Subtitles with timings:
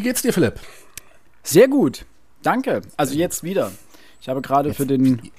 [0.00, 0.58] Wie geht's dir, Philipp?
[1.42, 2.06] Sehr gut.
[2.40, 2.80] Danke.
[2.96, 3.70] Also jetzt wieder.
[4.18, 5.30] Ich habe gerade für den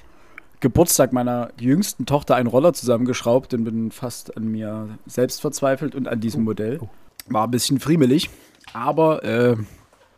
[0.60, 6.06] Geburtstag meiner jüngsten Tochter einen Roller zusammengeschraubt und bin fast an mir selbst verzweifelt und
[6.06, 6.78] an diesem Modell.
[7.26, 8.30] War ein bisschen friemelig,
[8.72, 9.56] aber äh,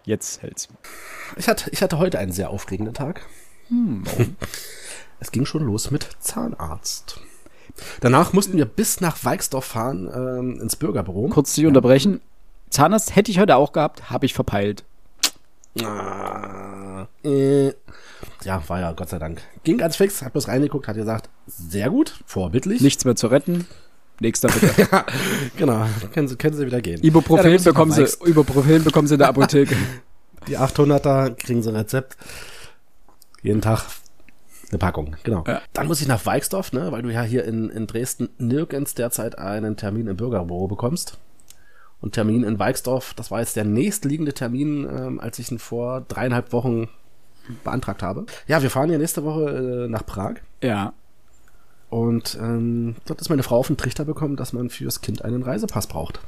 [0.05, 0.69] jetzt hält's.
[1.39, 3.23] Ich hatte, ich hatte heute einen sehr aufregenden Tag.
[3.69, 4.05] Hm.
[5.21, 7.19] Es ging schon los mit Zahnarzt.
[8.01, 11.29] Danach mussten wir bis nach Weixdorf fahren, ähm, ins Bürgerbüro.
[11.29, 12.21] Kurz dich unterbrechen.
[12.75, 14.83] Zahnarzt hätte ich heute auch gehabt, habe ich verpeilt.
[15.81, 17.69] Ah, äh,
[18.43, 19.43] ja, war ja Gott sei Dank.
[19.63, 22.81] Ging ganz fix, hat bloß reingeguckt, hat gesagt, sehr gut, vorbildlich.
[22.81, 23.69] Nichts mehr zu retten.
[24.19, 24.89] Nächster bitte.
[24.91, 25.07] ja,
[25.57, 27.01] genau, können Sie, können Sie wieder gehen.
[27.01, 29.77] Ibuprofen, Ja, bekommen, Sie, Ibuprofen bekommen Sie in der Apotheke.
[30.49, 32.17] Die 800er kriegen Sie ein Rezept.
[33.43, 33.85] Jeden Tag
[34.71, 35.45] eine Packung, genau.
[35.47, 35.63] Ja.
[35.75, 39.39] Dann muss ich nach Weixdorf, ne, weil du ja hier in, in Dresden nirgends derzeit
[39.39, 41.19] einen Termin im Bürgerbüro bekommst.
[42.05, 46.03] Und Termin in Weixdorf, das war jetzt der nächstliegende Termin, ähm, als ich ihn vor
[46.03, 46.91] dreieinhalb Wochen
[47.65, 48.27] beantragt habe.
[48.47, 50.35] Ja, wir fahren ja nächste Woche äh, nach Prag.
[50.61, 50.93] ja.
[51.89, 55.43] Und ähm, dort ist meine Frau auf den Trichter bekommen, dass man fürs Kind einen
[55.43, 56.21] Reisepass braucht.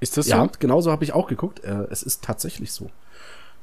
[0.00, 0.32] Ist das so?
[0.32, 1.62] Ja, genauso habe ich auch geguckt.
[1.62, 2.90] Äh, es ist tatsächlich so.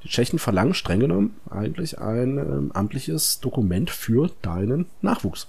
[0.03, 5.47] Die Tschechen verlangen streng genommen eigentlich ein ähm, amtliches Dokument für deinen Nachwuchs.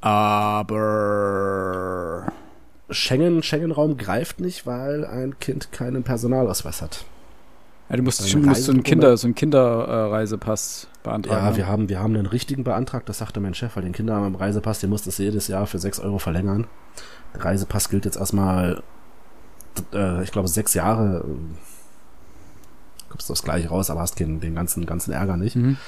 [0.00, 0.72] Aber
[2.90, 7.04] Schengen, Schengen-Raum greift nicht, weil ein Kind keinen Personalausweis hat.
[7.90, 8.82] ja, du musst, schon, musst so einen?
[8.82, 11.44] Kinder, so einen Kinderreisepass beantragen.
[11.44, 11.56] Ja, ne?
[11.56, 14.34] wir haben, wir haben einen richtigen beantragt, das sagte mein Chef, weil den Kinder am
[14.34, 16.66] Reisepass, den muss das jedes Jahr für 6 Euro verlängern.
[17.34, 18.82] Der Reisepass gilt jetzt erstmal,
[19.92, 21.24] äh, ich glaube, sechs Jahre.
[21.26, 21.56] äh,
[23.10, 25.56] Kommst du das gleich raus, aber hast den, den ganzen, ganzen Ärger nicht.
[25.56, 25.78] Mhm.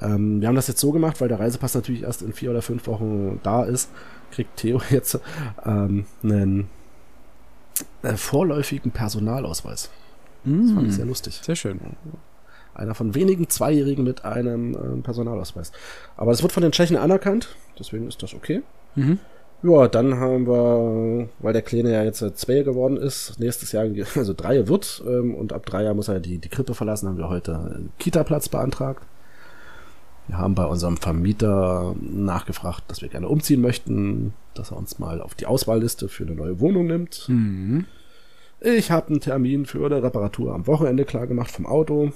[0.00, 2.62] Ähm, wir haben das jetzt so gemacht, weil der Reisepass natürlich erst in vier oder
[2.62, 3.90] fünf Wochen da ist,
[4.30, 5.18] kriegt Theo jetzt
[5.64, 6.68] ähm, einen
[8.02, 9.90] äh, vorläufigen Personalausweis.
[10.44, 11.10] Das fand ich sehr Mhm.
[11.10, 11.40] lustig.
[11.42, 11.80] Sehr schön.
[12.74, 15.72] Einer von wenigen Zweijährigen mit einem ähm, Personalausweis.
[16.16, 18.62] Aber es wird von den Tschechen anerkannt, deswegen ist das okay.
[18.94, 19.18] Mhm.
[19.64, 23.86] Ja, dann haben wir, weil der Kleine ja jetzt äh, zwei geworden ist, nächstes Jahr,
[24.14, 27.18] also drei wird, ähm, und ab drei Jahren muss er die, die Krippe verlassen, haben
[27.18, 29.02] wir heute einen Kita-Platz beantragt.
[30.28, 35.20] Wir haben bei unserem Vermieter nachgefragt, dass wir gerne umziehen möchten, dass er uns mal
[35.22, 37.24] auf die Auswahlliste für eine neue Wohnung nimmt.
[37.28, 37.86] Mhm.
[38.60, 42.12] Ich habe einen Termin für eine Reparatur am Wochenende klar gemacht vom Auto.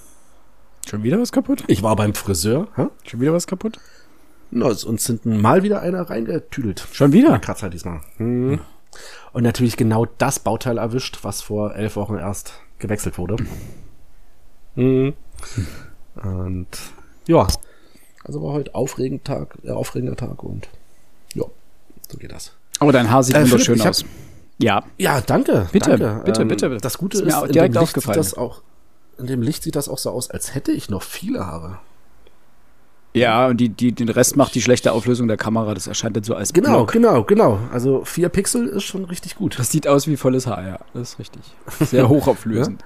[0.88, 1.64] Schon wieder was kaputt?
[1.68, 2.68] Ich war beim Friseur.
[2.76, 2.88] Hä?
[3.06, 3.78] Schon wieder was kaputt?
[4.50, 6.86] Na, es- uns sind mal wieder einer reingetüdelt.
[6.92, 7.30] Schon wieder?
[7.30, 8.00] Der Kratzer diesmal.
[8.18, 8.60] Hm.
[9.32, 13.36] Und natürlich genau das Bauteil erwischt, was vor elf Wochen erst gewechselt wurde.
[14.74, 15.12] Hm.
[16.22, 16.66] Und
[17.26, 17.46] ja,
[18.25, 20.69] also war heute aufregend Tag, äh, aufregender Tag und
[21.34, 21.44] ja,
[22.10, 22.53] so geht das.
[22.78, 24.05] Aber dein Haar sieht Äh, Philipp, wunderschön hab- aus.
[24.59, 24.84] Ja.
[24.99, 25.69] Ja, danke.
[25.72, 26.22] Bitte, danke.
[26.25, 26.77] bitte, bitte.
[26.78, 28.22] Das Gute Ist ist, mir auch in direkt dem Licht aufgefallen.
[28.22, 28.62] Sieht das auch,
[29.19, 31.78] in dem Licht sieht das auch so aus, als hätte ich noch viele Haare.
[33.15, 35.75] Ja, und die, die, den Rest macht die schlechte Auflösung der Kamera.
[35.75, 36.93] Das erscheint dann so als Genau, Block.
[36.93, 37.59] genau, genau.
[37.71, 39.59] Also vier Pixel ist schon richtig gut.
[39.59, 40.78] Das sieht aus wie volles Haar, ja.
[40.94, 41.43] Das ist richtig.
[41.81, 42.83] Sehr hochauflösend.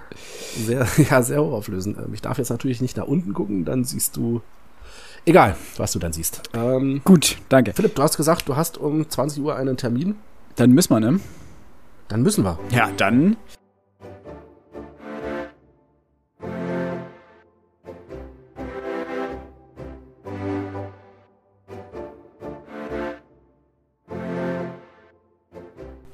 [0.59, 1.99] Sehr, ja, sehr hochauflösend.
[1.99, 4.41] Ähm, Ich darf jetzt natürlich nicht nach unten gucken, dann siehst du.
[5.29, 6.41] Egal, was du dann siehst.
[6.55, 7.73] Ähm, Gut, danke.
[7.73, 10.15] Philipp, du hast gesagt, du hast um 20 Uhr einen Termin.
[10.55, 11.19] Dann müssen wir, ne?
[12.07, 12.61] Dann müssen wir.
[12.71, 13.37] Ja, dann.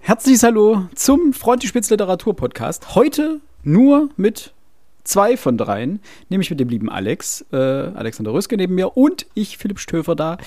[0.00, 2.94] Herzliches Hallo zum Frontispitz Literatur Podcast.
[2.94, 4.54] Heute nur mit
[5.04, 9.58] zwei von dreien, nämlich mit dem lieben Alex, äh, Alexander Röske neben mir und ich,
[9.58, 10.38] Philipp Stöfer da.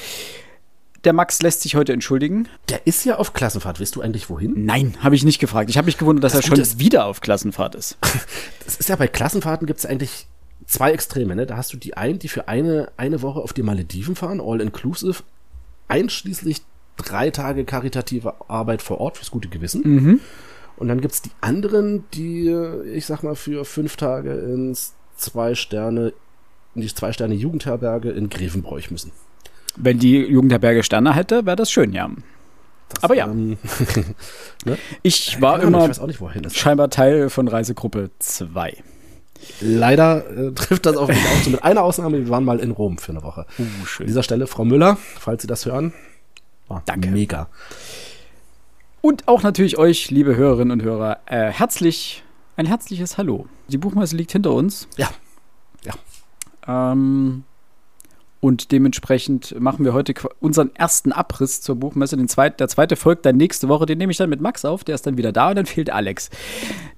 [1.04, 2.48] Der Max lässt sich heute entschuldigen.
[2.70, 3.80] Der ist ja auf Klassenfahrt.
[3.80, 4.66] Weißt du eigentlich wohin?
[4.66, 5.70] Nein, habe ich nicht gefragt.
[5.70, 7.98] Ich habe mich gewundert, dass Das er schon ist- wieder auf Klassenfahrt ist.
[8.66, 10.26] Das ist ja bei Klassenfahrten gibt es eigentlich
[10.66, 11.36] zwei Extreme.
[11.36, 11.46] Ne?
[11.46, 14.60] Da hast du die einen, die für eine, eine Woche auf die Malediven fahren, all
[14.60, 15.22] inclusive,
[15.88, 16.64] einschließlich
[16.98, 19.82] drei Tage karitative Arbeit vor Ort fürs gute Gewissen.
[19.84, 20.20] Mhm.
[20.78, 22.50] Und dann gibt's die anderen, die,
[22.94, 26.14] ich sag mal, für fünf Tage ins zwei Sterne,
[26.76, 29.12] in die zwei Sterne Jugendherberge in Grevenbroich müssen.
[29.78, 32.10] Wenn die Jugendherberge Sterne hätte, wäre das schön, ja.
[32.90, 33.26] Das, Aber ja.
[33.26, 33.58] ähm,
[35.02, 38.84] Ich war keine immer Ich weiß auch nicht, scheinbar Teil von Reisegruppe 2.
[39.62, 42.20] Leider äh, trifft das auf mich auch so mit einer Ausnahme.
[42.20, 43.46] Wir waren mal in Rom für eine Woche.
[43.60, 44.08] Uh, An schön.
[44.08, 45.94] dieser Stelle, Frau Müller, falls Sie das hören,
[46.68, 47.10] war Danke.
[47.10, 47.48] mega.
[49.06, 52.24] Und auch natürlich euch, liebe Hörerinnen und Hörer, äh, herzlich,
[52.58, 53.46] ein herzliches Hallo.
[53.68, 54.88] Die Buchmesse liegt hinter uns.
[54.98, 55.10] Ja.
[56.68, 57.44] Ähm,
[58.40, 62.18] und dementsprechend machen wir heute unseren ersten Abriss zur Buchmesse.
[62.18, 63.86] Den zweit, der zweite folgt dann nächste Woche.
[63.86, 64.84] Den nehme ich dann mit Max auf.
[64.84, 66.32] Der ist dann wieder da und dann fehlt Alex.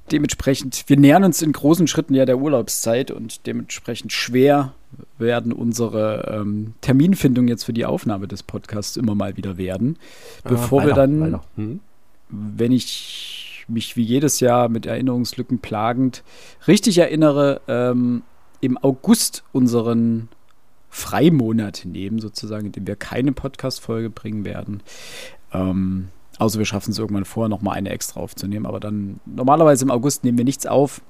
[0.09, 4.73] dementsprechend, wir nähern uns in großen Schritten ja der Urlaubszeit und dementsprechend schwer
[5.17, 9.97] werden unsere ähm, Terminfindungen jetzt für die Aufnahme des Podcasts immer mal wieder werden.
[10.45, 11.81] Ah, bevor wir dann, hm.
[12.29, 16.23] Wenn ich mich wie jedes Jahr mit Erinnerungslücken plagend
[16.67, 18.23] richtig erinnere, ähm,
[18.61, 20.29] im August unseren
[20.89, 24.81] Freimonat nehmen, sozusagen, in dem wir keine Podcast-Folge bringen werden.
[25.53, 26.09] Ähm,
[26.39, 28.65] außer wir schaffen es irgendwann vorher, nochmal eine extra aufzunehmen.
[28.65, 31.01] Aber dann, normalerweise im August nehmen wir nichts auf.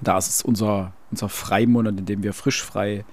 [0.00, 3.04] Da ist es unser, unser Freimonat, in dem wir frisch frei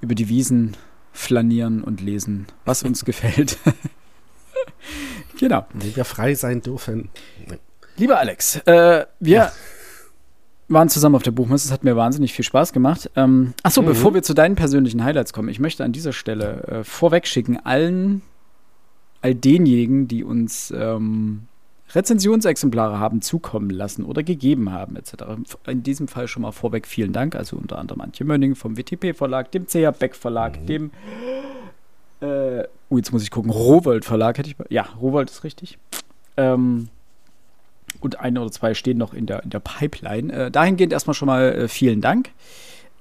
[0.00, 0.76] über die Wiesen
[1.12, 3.58] flanieren und lesen, was uns gefällt.
[5.48, 5.66] Genau.
[5.74, 7.10] Dem wir frei sein dürfen.
[7.96, 9.52] Lieber Alex, äh, wir ja
[10.72, 11.66] waren zusammen auf der Buchmesse.
[11.68, 13.10] Es hat mir wahnsinnig viel Spaß gemacht.
[13.16, 13.86] Ähm, achso, mhm.
[13.86, 17.58] bevor wir zu deinen persönlichen Highlights kommen, ich möchte an dieser Stelle äh, vorweg schicken,
[17.64, 18.22] allen,
[19.20, 21.48] all denjenigen, die uns ähm,
[21.94, 25.12] Rezensionsexemplare haben zukommen lassen oder gegeben haben, etc.
[25.66, 27.36] In diesem Fall schon mal vorweg vielen Dank.
[27.36, 30.66] Also unter anderem Antje Mönning vom WTP-Verlag, dem CH Beck Verlag, mhm.
[30.66, 30.90] dem
[32.22, 34.56] äh, oh, jetzt muss ich gucken, Rowold Verlag hätte ich.
[34.70, 35.78] Ja, Rowold ist richtig.
[36.36, 36.88] Ähm,
[38.00, 40.32] und ein oder zwei stehen noch in der, in der Pipeline.
[40.32, 42.30] Äh, dahingehend erstmal schon mal äh, vielen Dank.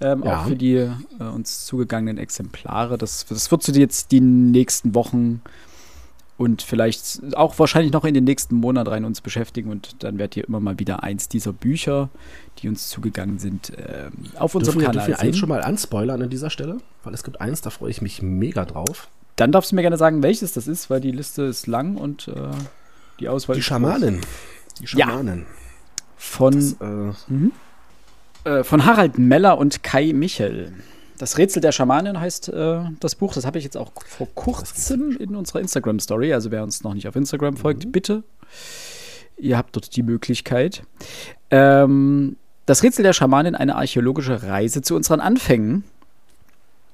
[0.01, 0.41] Ähm, ja.
[0.41, 2.97] Auch für die äh, uns zugegangenen Exemplare.
[2.97, 5.41] Das, das wird so jetzt die nächsten Wochen
[6.37, 9.69] und vielleicht auch wahrscheinlich noch in den nächsten Monat rein uns beschäftigen.
[9.69, 12.09] Und dann werdet ihr immer mal wieder eins dieser Bücher,
[12.59, 15.61] die uns zugegangen sind, ähm, auf unserem dürfen Kanal wir, dürfen wir eins schon mal
[15.61, 16.77] anspoilern an dieser Stelle?
[17.03, 19.09] Weil es gibt eins, da freue ich mich mega drauf.
[19.35, 22.27] Dann darfst du mir gerne sagen, welches das ist, weil die Liste ist lang und
[22.27, 22.33] äh,
[23.19, 24.21] die Auswahl die ist Schamanin.
[24.79, 25.39] Die Schamanen.
[25.39, 25.45] Ja.
[26.17, 27.51] Von, das, äh, mhm.
[28.43, 30.73] äh, von Harald Meller und Kai Michel.
[31.17, 33.33] Das Rätsel der Schamanin heißt äh, das Buch.
[33.33, 36.33] Das habe ich jetzt auch vor kurzem in unserer Instagram-Story.
[36.33, 37.91] Also wer uns noch nicht auf Instagram folgt, mhm.
[37.91, 38.23] bitte.
[39.37, 40.83] Ihr habt dort die Möglichkeit.
[41.49, 42.37] Ähm,
[42.71, 45.83] das Rätsel der Schamanin, eine archäologische Reise zu unseren Anfängen,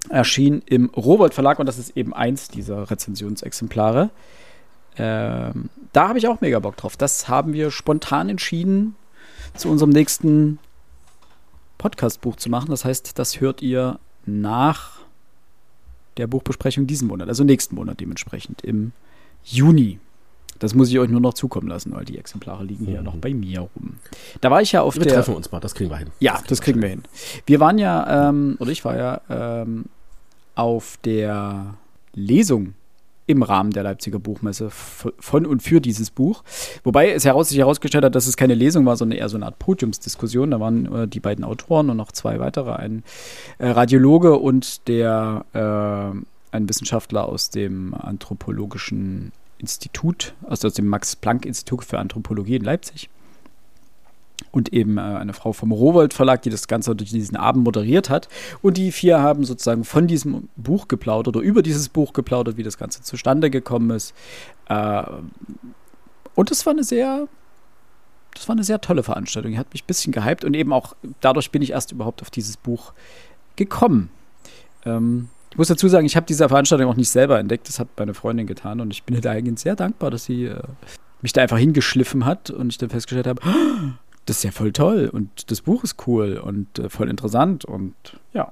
[0.10, 4.10] erschien im Rowold Verlag und das ist eben eins dieser Rezensionsexemplare.
[4.98, 6.98] Ähm, da habe ich auch mega Bock drauf.
[6.98, 8.96] Das haben wir spontan entschieden,
[9.54, 10.58] zu unserem nächsten
[11.78, 12.72] Podcast-Buch zu machen.
[12.72, 15.02] Das heißt, das hört ihr nach
[16.18, 18.94] der Buchbesprechung diesen Monat, also nächsten Monat dementsprechend, im
[19.44, 20.00] Juni.
[20.60, 22.90] Das muss ich euch nur noch zukommen lassen, weil die Exemplare liegen mhm.
[22.90, 23.98] hier noch bei mir rum.
[24.42, 25.12] Da war ich ja auf wir der.
[25.12, 26.10] Wir treffen uns mal, das kriegen wir hin.
[26.20, 27.04] Ja, das, das kriegen wir hin.
[27.46, 29.86] Wir waren ja, ähm, oder ich war ja ähm,
[30.56, 31.76] auf der
[32.14, 32.74] Lesung
[33.28, 36.44] im Rahmen der Leipziger Buchmesse von und für dieses Buch.
[36.84, 39.46] Wobei es heraus, sich herausgestellt hat, dass es keine Lesung war, sondern eher so eine
[39.46, 40.52] Art Podiumsdiskussion.
[40.52, 43.04] Da waren äh, die beiden Autoren und noch zwei weitere, ein
[43.58, 51.84] äh, Radiologe und der äh, ein Wissenschaftler aus dem anthropologischen Institut, also aus dem Max-Planck-Institut
[51.84, 53.10] für Anthropologie in Leipzig
[54.52, 58.10] und eben äh, eine Frau vom Rowold Verlag, die das Ganze durch diesen Abend moderiert
[58.10, 58.28] hat.
[58.62, 62.64] Und die vier haben sozusagen von diesem Buch geplaudert oder über dieses Buch geplaudert, wie
[62.64, 64.14] das Ganze zustande gekommen ist.
[64.70, 65.04] Äh,
[66.36, 67.28] und das war eine sehr,
[68.34, 69.58] das war eine sehr tolle Veranstaltung.
[69.58, 72.58] Hat mich ein bisschen gehypt und eben auch dadurch bin ich erst überhaupt auf dieses
[72.58, 72.94] Buch
[73.56, 74.10] gekommen.
[74.86, 77.68] Ähm, ich muss dazu sagen, ich habe diese Veranstaltung auch nicht selber entdeckt.
[77.68, 80.62] Das hat meine Freundin getan und ich bin da eigentlich sehr dankbar, dass sie äh,
[81.24, 83.42] mich da einfach hingeschliffen hat und ich dann festgestellt habe,
[84.28, 87.96] das ist ja voll toll und das Buch ist cool und äh, voll interessant und
[88.34, 88.52] ja.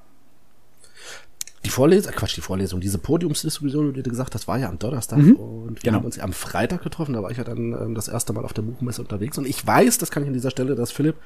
[1.64, 4.80] Die Vorlesung, äh, Quatsch, die Vorlesung, diese Podiumsdiskussion, wie du gesagt hast, war ja am
[4.80, 5.36] Donnerstag mhm.
[5.36, 5.98] und wir genau.
[5.98, 8.54] haben uns am Freitag getroffen, da war ich ja dann ähm, das erste Mal auf
[8.54, 11.18] der Buchmesse unterwegs und ich weiß, das kann ich an dieser Stelle, dass Philipp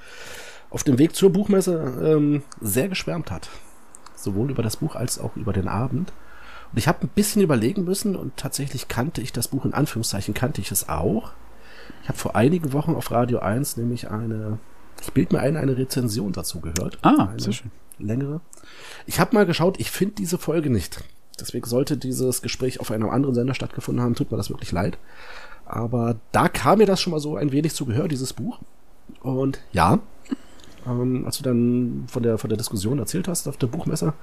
[0.71, 3.47] auf dem Weg zur Buchmesse ähm, sehr geschwärmt hat.
[4.23, 6.11] Sowohl über das Buch als auch über den Abend.
[6.71, 10.33] Und ich habe ein bisschen überlegen müssen und tatsächlich kannte ich das Buch, in Anführungszeichen
[10.33, 11.31] kannte ich es auch.
[12.03, 14.59] Ich habe vor einigen Wochen auf Radio 1 nämlich eine,
[15.01, 16.99] ich bild mir ein, eine Rezension dazu gehört.
[17.01, 17.71] Ah, eine sehr schön.
[17.97, 18.39] Längere.
[19.07, 21.03] Ich habe mal geschaut, ich finde diese Folge nicht.
[21.39, 24.97] Deswegen sollte dieses Gespräch auf einem anderen Sender stattgefunden haben, tut mir das wirklich leid.
[25.65, 28.59] Aber da kam mir das schon mal so ein wenig zu Gehör, dieses Buch.
[29.21, 29.99] Und ja,
[30.87, 34.13] ähm, als du dann von der, von der Diskussion erzählt hast auf der Buchmesse,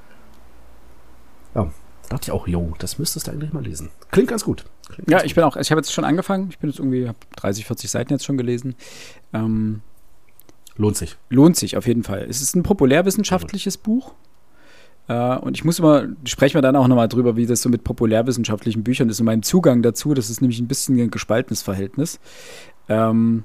[1.54, 1.70] ja,
[2.08, 3.90] dachte ich auch, jo, das müsstest du eigentlich mal lesen.
[4.10, 4.64] Klingt ganz gut.
[4.88, 6.48] Klingt ja, ganz ich bin auch, ich habe jetzt schon angefangen.
[6.50, 8.74] Ich bin jetzt irgendwie, habe 30, 40 Seiten jetzt schon gelesen.
[9.32, 9.80] Ähm,
[10.76, 11.16] lohnt sich.
[11.30, 12.26] Lohnt sich auf jeden Fall.
[12.28, 14.12] Es ist ein populärwissenschaftliches Buch.
[15.08, 17.84] Uh, und ich muss immer, sprechen wir dann auch nochmal drüber, wie das so mit
[17.84, 20.14] populärwissenschaftlichen Büchern ist und mein Zugang dazu.
[20.14, 22.18] Das ist nämlich ein bisschen ein gespaltenes Verhältnis.
[22.88, 23.44] Ähm,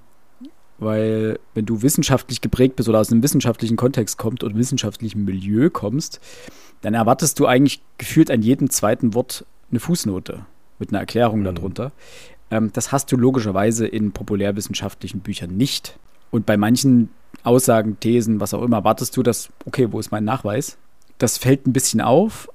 [0.81, 5.69] weil, wenn du wissenschaftlich geprägt bist oder aus einem wissenschaftlichen Kontext kommst oder wissenschaftlichen Milieu
[5.69, 6.19] kommst,
[6.81, 10.43] dann erwartest du eigentlich gefühlt an jedem zweiten Wort eine Fußnote
[10.79, 11.55] mit einer Erklärung mhm.
[11.55, 11.91] darunter.
[12.49, 15.99] Ähm, das hast du logischerweise in populärwissenschaftlichen Büchern nicht.
[16.31, 17.09] Und bei manchen
[17.43, 20.77] Aussagen, Thesen, was auch immer, wartest du, dass, okay, wo ist mein Nachweis?
[21.19, 22.49] Das fällt ein bisschen auf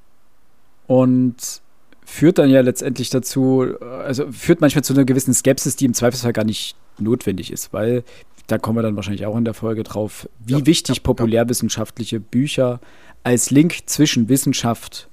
[0.89, 1.63] und
[2.07, 6.33] führt dann ja letztendlich dazu, also führt manchmal zu einer gewissen Skepsis, die im Zweifelsfall
[6.33, 8.05] gar nicht notwendig ist, weil
[8.47, 12.21] da kommen wir dann wahrscheinlich auch in der Folge drauf, wie ja, wichtig ja, populärwissenschaftliche
[12.21, 12.81] Bücher
[13.25, 15.09] als Link zwischen Wissenschaft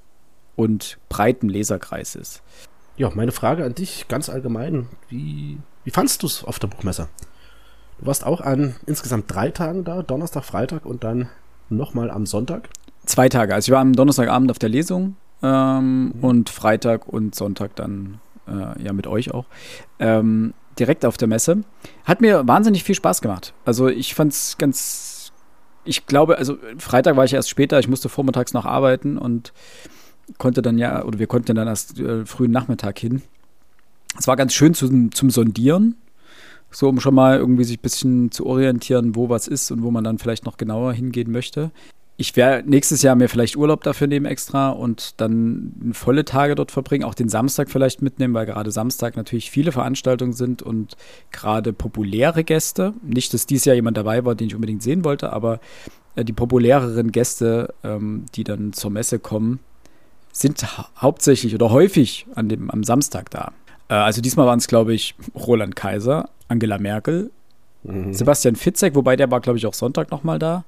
[0.56, 2.44] und breitem Leserkreis ist.
[2.96, 7.10] Ja, meine Frage an dich ganz allgemein, wie, wie fandst du es auf der Buchmesse?
[8.00, 11.28] Du warst auch an insgesamt drei Tagen da, Donnerstag, Freitag und dann
[11.70, 12.70] nochmal am Sonntag?
[13.06, 13.56] Zwei Tage.
[13.56, 16.24] Also ich war am Donnerstagabend auf der Lesung ähm, mhm.
[16.24, 19.46] und Freitag und Sonntag dann äh, ja mit euch auch.
[20.00, 21.64] Ähm, direkt auf der Messe.
[22.06, 23.54] Hat mir wahnsinnig viel Spaß gemacht.
[23.66, 25.32] Also ich fand es ganz,
[25.84, 29.54] ich glaube, also Freitag war ich erst später, ich musste vormittags noch arbeiten und
[30.38, 33.22] konnte dann ja, oder wir konnten dann erst äh, frühen Nachmittag hin.
[34.18, 35.96] Es war ganz schön zum, zum Sondieren,
[36.72, 39.92] so um schon mal irgendwie sich ein bisschen zu orientieren, wo was ist und wo
[39.92, 41.72] man dann vielleicht noch genauer hingehen möchte
[42.16, 46.72] ich werde nächstes Jahr mir vielleicht Urlaub dafür nehmen extra und dann volle Tage dort
[46.72, 50.96] verbringen, auch den Samstag vielleicht mitnehmen, weil gerade Samstag natürlich viele Veranstaltungen sind und
[51.32, 55.34] gerade populäre Gäste, nicht, dass dieses Jahr jemand dabei war, den ich unbedingt sehen wollte,
[55.34, 55.60] aber
[56.16, 59.60] äh, die populäreren Gäste, ähm, die dann zur Messe kommen,
[60.32, 63.54] sind ha hauptsächlich oder häufig an dem, am Samstag da.
[63.90, 67.32] Äh, also diesmal waren es, glaube ich, Roland Kaiser, Angela Merkel,
[67.84, 68.14] mhm.
[68.14, 70.64] Sebastian Fitzek, wobei der war, glaube ich, auch Sonntag nochmal da.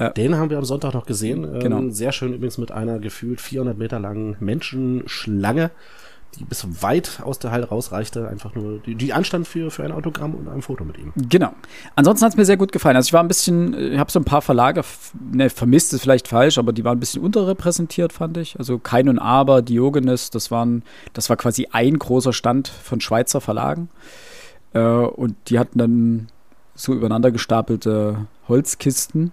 [0.00, 0.08] Ja.
[0.10, 1.44] Den haben wir am Sonntag noch gesehen.
[1.44, 1.90] Ähm, genau.
[1.90, 5.70] Sehr schön übrigens mit einer gefühlt 400 Meter langen Menschenschlange,
[6.38, 8.26] die bis weit aus der Halle rausreichte.
[8.26, 11.12] Einfach nur, die, die anstand für, für ein Autogramm und ein Foto mit ihm.
[11.28, 11.52] Genau.
[11.96, 12.96] Ansonsten hat es mir sehr gut gefallen.
[12.96, 14.82] Also ich war ein bisschen, ich habe so ein paar Verlage,
[15.32, 18.58] ne, vermisst ist vielleicht falsch, aber die waren ein bisschen unterrepräsentiert, fand ich.
[18.58, 23.42] Also Kein und Aber, Diogenes, das waren, das war quasi ein großer Stand von Schweizer
[23.42, 23.90] Verlagen.
[24.72, 26.28] Äh, und die hatten dann
[26.74, 29.32] so übereinander gestapelte Holzkisten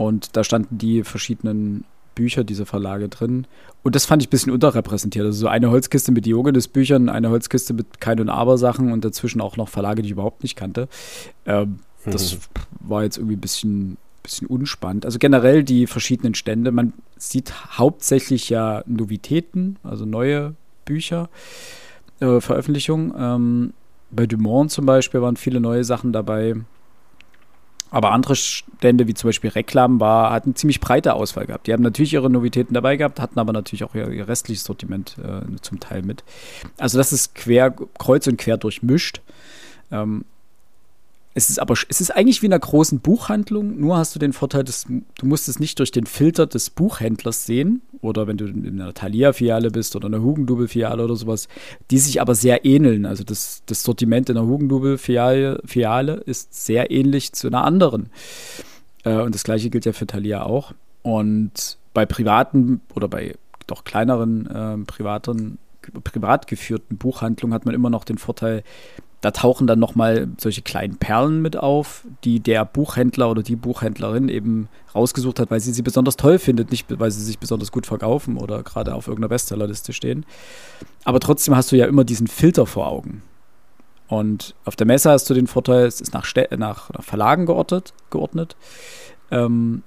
[0.00, 3.46] und da standen die verschiedenen Bücher dieser Verlage drin.
[3.82, 5.26] Und das fand ich ein bisschen unterrepräsentiert.
[5.26, 9.58] Also so eine Holzkiste mit Diogenes-Büchern, eine Holzkiste mit Kein- und Aber-Sachen und dazwischen auch
[9.58, 10.88] noch Verlage, die ich überhaupt nicht kannte.
[11.44, 12.12] Ähm, mhm.
[12.12, 12.38] Das
[12.80, 15.04] war jetzt irgendwie ein bisschen, bisschen unspannend.
[15.04, 16.72] Also generell die verschiedenen Stände.
[16.72, 20.54] Man sieht hauptsächlich ja Novitäten, also neue
[20.86, 21.28] Bücher,
[22.20, 23.12] äh, Veröffentlichungen.
[23.18, 23.74] Ähm,
[24.10, 26.54] bei Dumont zum Beispiel waren viele neue Sachen dabei.
[27.90, 31.66] Aber andere Stände, wie zum Beispiel Reklam, war, hatten ziemlich breite Auswahl gehabt.
[31.66, 35.16] Die haben natürlich ihre Novitäten dabei gehabt, hatten aber natürlich auch ihr, ihr restliches Sortiment
[35.18, 36.22] äh, zum Teil mit.
[36.78, 39.20] Also das ist quer, kreuz und quer durchmischt.
[39.90, 40.24] Ähm,
[41.32, 44.32] es ist aber, es ist eigentlich wie in einer großen Buchhandlung, nur hast du den
[44.32, 48.46] Vorteil, dass du musst es nicht durch den Filter des Buchhändlers sehen oder wenn du
[48.46, 51.46] in einer Thalia-Filiale bist oder einer Hugendubel-Filiale oder sowas,
[51.92, 53.06] die sich aber sehr ähneln.
[53.06, 58.10] Also das, das Sortiment in der Hugendubel-Filiale Filiale ist sehr ähnlich zu einer anderen.
[59.04, 60.74] Äh, und das gleiche gilt ja für Thalia auch.
[61.02, 63.36] Und bei privaten oder bei
[63.68, 65.58] doch kleineren äh, privaten,
[66.02, 68.64] privat geführten Buchhandlungen hat man immer noch den Vorteil,
[69.20, 74.28] da tauchen dann nochmal solche kleinen Perlen mit auf, die der Buchhändler oder die Buchhändlerin
[74.28, 77.86] eben rausgesucht hat, weil sie sie besonders toll findet, nicht weil sie sich besonders gut
[77.86, 80.24] verkaufen oder gerade auf irgendeiner Bestsellerliste stehen.
[81.04, 83.22] Aber trotzdem hast du ja immer diesen Filter vor Augen.
[84.08, 87.92] Und auf der Messe hast du den Vorteil, es ist nach, nach, nach Verlagen geordnet.
[88.10, 88.56] geordnet.
[89.30, 89.82] Ähm,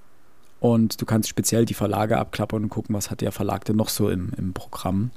[0.60, 3.90] und du kannst speziell die Verlage abklappern und gucken, was hat der Verlag denn noch
[3.90, 5.12] so im, im Programm.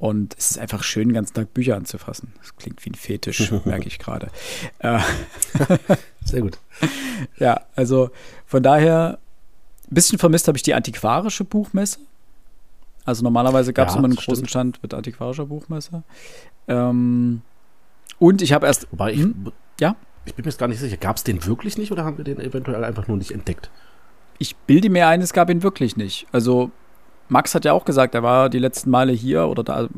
[0.00, 2.32] Und es ist einfach schön, den ganzen Tag Bücher anzufassen.
[2.40, 4.28] Das klingt wie ein Fetisch, merke ich gerade.
[4.78, 4.98] Äh,
[6.24, 6.58] Sehr gut.
[7.38, 8.10] Ja, also
[8.46, 9.18] von daher,
[9.90, 11.98] ein bisschen vermisst habe ich die antiquarische Buchmesse.
[13.04, 14.50] Also normalerweise gab es ja, immer einen großen stimmt.
[14.50, 16.02] Stand mit antiquarischer Buchmesse.
[16.66, 17.42] Ähm,
[18.18, 18.88] und ich habe erst.
[18.90, 19.20] Wobei ich.
[19.20, 19.96] Hm, ja?
[20.24, 20.96] Ich bin mir jetzt gar nicht sicher.
[20.96, 23.70] Gab es den wirklich nicht oder haben wir den eventuell einfach nur nicht entdeckt?
[24.38, 26.26] Ich bilde mir ein, es gab ihn wirklich nicht.
[26.32, 26.70] Also
[27.30, 29.88] Max hat ja auch gesagt, er war die letzten Male hier oder da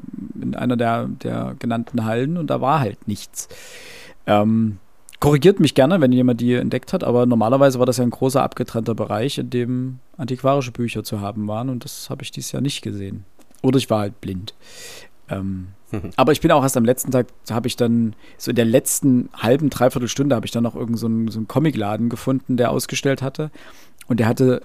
[0.40, 3.48] in einer der, der genannten Hallen und da war halt nichts.
[4.26, 4.78] Ähm,
[5.18, 8.42] korrigiert mich gerne, wenn jemand die entdeckt hat, aber normalerweise war das ja ein großer
[8.42, 12.62] abgetrennter Bereich, in dem antiquarische Bücher zu haben waren und das habe ich dieses Jahr
[12.62, 13.24] nicht gesehen.
[13.62, 14.54] Oder ich war halt blind.
[15.30, 15.68] Ähm,
[16.16, 19.30] aber ich bin auch erst am letzten Tag, habe ich dann, so in der letzten
[19.34, 23.22] halben, dreiviertel Stunde habe ich dann noch irgendeinen so, so einen Comicladen gefunden, der ausgestellt
[23.22, 23.50] hatte.
[24.08, 24.62] Und der hatte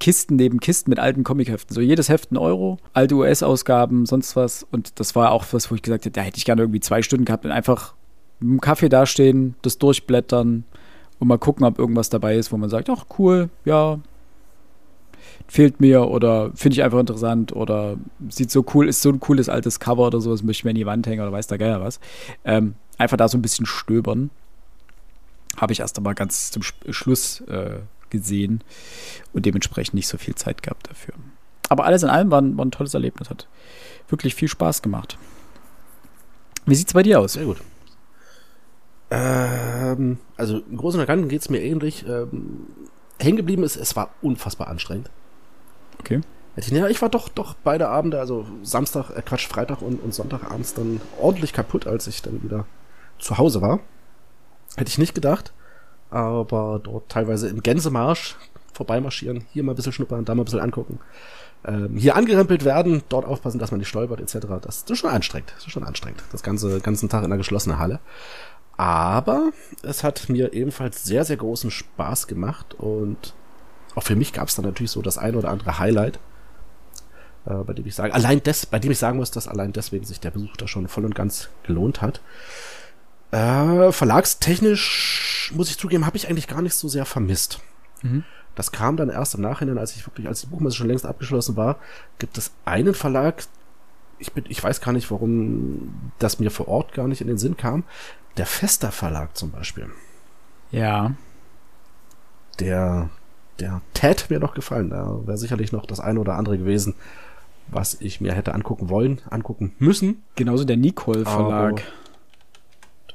[0.00, 1.72] Kisten neben Kisten mit alten Comicheften.
[1.74, 4.66] So jedes Heft ein Euro, alte US-Ausgaben, sonst was.
[4.70, 7.02] Und das war auch was, wo ich gesagt hätte, da hätte ich gerne irgendwie zwei
[7.02, 7.94] Stunden gehabt und einfach
[8.40, 10.64] dem Kaffee dastehen, das durchblättern
[11.18, 14.00] und mal gucken, ob irgendwas dabei ist, wo man sagt, ach cool, ja,
[15.46, 17.96] fehlt mir oder finde ich einfach interessant oder
[18.28, 20.76] sieht so cool, ist so ein cooles altes Cover oder sowas, möchte ich mir in
[20.76, 22.00] die Wand hängen oder weiß der Geier was.
[22.44, 24.30] Ähm, einfach da so ein bisschen stöbern.
[25.58, 27.80] habe ich erst aber ganz zum Schluss äh,
[28.10, 28.62] gesehen
[29.32, 31.14] und dementsprechend nicht so viel Zeit gehabt dafür.
[31.68, 33.48] Aber alles in allem war ein, war ein tolles Erlebnis, hat
[34.08, 35.18] wirklich viel Spaß gemacht.
[36.66, 37.34] Wie sieht es bei dir aus?
[37.34, 37.58] Sehr gut.
[39.10, 42.04] Ähm, also im Großen und Ganzen geht es mir ähnlich.
[42.06, 42.66] Ähm,
[43.18, 45.10] hängen geblieben ist, es war unfassbar anstrengend.
[46.00, 46.20] Okay.
[46.56, 50.74] Ja, ich war doch, doch beide Abende, also Samstag, äh Quatsch, Freitag und, und Sonntagabends
[50.74, 52.66] dann ordentlich kaputt, als ich dann wieder
[53.18, 53.80] zu Hause war.
[54.76, 55.52] Hätte ich nicht gedacht.
[56.10, 58.36] Aber dort teilweise im Gänsemarsch
[58.72, 60.98] vorbeimarschieren, hier mal ein bisschen schnuppern, da mal ein bisschen angucken.
[61.64, 64.46] Ähm, hier angerempelt werden, dort aufpassen, dass man nicht stolpert, etc.
[64.62, 65.52] Das, ist schon anstrengend.
[65.54, 66.22] Das ist schon anstrengend.
[66.32, 68.00] Das ganze, ganzen Tag in einer geschlossenen Halle.
[68.76, 69.50] Aber
[69.82, 73.34] es hat mir ebenfalls sehr, sehr großen Spaß gemacht und
[73.94, 76.18] auch für mich gab es dann natürlich so das eine oder andere Highlight,
[77.44, 80.06] äh, bei dem ich sage, allein des, bei dem ich sagen muss, dass allein deswegen
[80.06, 82.22] sich der Besuch da schon voll und ganz gelohnt hat.
[83.30, 87.60] Äh, verlagstechnisch, muss ich zugeben, habe ich eigentlich gar nicht so sehr vermisst.
[88.02, 88.24] Mhm.
[88.54, 91.56] Das kam dann erst im Nachhinein, als ich wirklich, als die Buchmesse schon längst abgeschlossen
[91.56, 91.76] war,
[92.18, 93.44] gibt es einen Verlag,
[94.18, 97.38] ich, bin, ich weiß gar nicht, warum das mir vor Ort gar nicht in den
[97.38, 97.84] Sinn kam.
[98.36, 99.88] Der Fester Verlag zum Beispiel.
[100.70, 101.14] Ja.
[102.58, 103.08] Der,
[103.58, 104.90] der Ted mir noch gefallen.
[104.90, 106.94] Da wäre sicherlich noch das eine oder andere gewesen,
[107.68, 110.22] was ich mir hätte angucken wollen, angucken müssen.
[110.36, 111.72] Genauso der Nicole Verlag.
[111.72, 111.82] Aber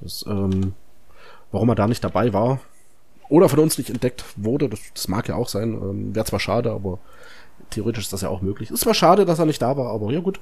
[0.02, 0.74] das, ähm,
[1.52, 2.60] warum er da nicht dabei war
[3.30, 5.74] oder von uns nicht entdeckt wurde, das, das mag ja auch sein.
[5.74, 7.00] Ähm, Wäre zwar schade, aber
[7.70, 8.72] theoretisch ist das ja auch möglich.
[8.72, 10.40] Ist zwar schade, dass er nicht da war, aber ja gut.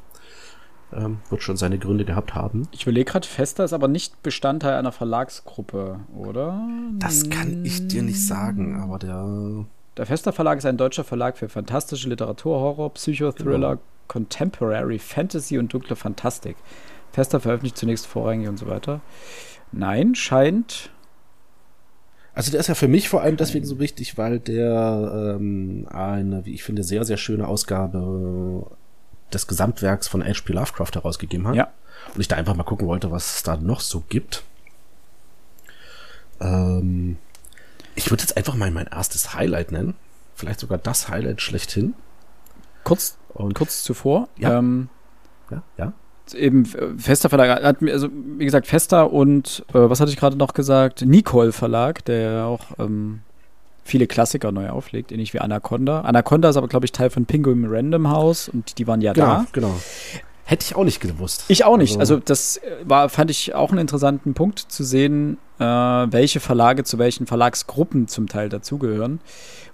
[0.92, 2.68] Ähm, wird schon seine Gründe gehabt haben.
[2.72, 6.68] Ich überlege gerade, Fester ist aber nicht Bestandteil einer Verlagsgruppe, oder?
[7.00, 9.66] Das kann ich dir nicht sagen, aber der.
[9.98, 13.82] Der Fester Verlag ist ein deutscher Verlag für fantastische Literatur, Horror, Psychothriller, genau.
[14.08, 16.58] Contemporary, Fantasy und dunkle Fantastik.
[17.14, 19.00] Fester veröffentlicht zunächst vorrangig und so weiter.
[19.72, 20.90] Nein, scheint.
[22.34, 26.46] Also der ist ja für mich vor allem deswegen so wichtig, weil der ähm, eine,
[26.46, 28.66] wie ich finde, sehr, sehr schöne Ausgabe
[29.32, 30.54] des Gesamtwerks von H.P.
[30.54, 31.56] Lovecraft herausgegeben hat.
[31.56, 31.72] Ja.
[32.16, 34.44] Und ich da einfach mal gucken wollte, was es da noch so gibt.
[36.42, 37.18] Ähm,
[37.94, 39.94] ich würde jetzt einfach mal mein erstes Highlight nennen.
[40.34, 41.94] Vielleicht sogar das Highlight schlechthin.
[42.84, 44.28] Kurz, und, kurz zuvor.
[44.38, 44.58] Ja.
[44.58, 44.90] Ähm,
[45.52, 45.94] ja, ja
[46.34, 50.18] eben äh, Fester Verlag hat mir, also wie gesagt, Fester und äh, was hatte ich
[50.18, 51.04] gerade noch gesagt?
[51.06, 53.22] Nicole Verlag, der ja auch ähm,
[53.84, 56.02] viele Klassiker neu auflegt, ähnlich wie Anaconda.
[56.02, 59.26] Anaconda ist aber, glaube ich, Teil von Penguin Random House und die waren ja genau,
[59.26, 59.46] da.
[59.52, 59.76] Genau.
[60.46, 61.46] Hätte ich auch nicht gewusst.
[61.48, 62.00] Ich auch nicht.
[62.00, 66.42] Also, also das äh, war, fand ich auch einen interessanten Punkt zu sehen, äh, welche
[66.42, 69.22] Verlage zu welchen Verlagsgruppen zum Teil dazugehören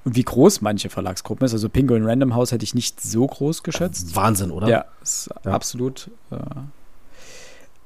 [0.06, 1.54] und wie groß manche Verlagsgruppen ist.
[1.54, 4.16] Also Penguin Random House hätte ich nicht so groß geschätzt.
[4.16, 4.68] Wahnsinn, oder?
[4.68, 5.52] Ja, ist ja.
[5.52, 6.12] absolut.
[6.30, 6.38] Äh,